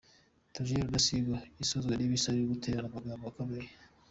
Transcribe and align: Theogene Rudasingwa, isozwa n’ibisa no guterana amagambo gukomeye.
Theogene 0.53 0.85
Rudasingwa, 0.87 1.37
isozwa 1.63 1.93
n’ibisa 1.95 2.29
no 2.31 2.43
guterana 2.51 2.87
amagambo 2.89 3.23
gukomeye. 3.29 3.69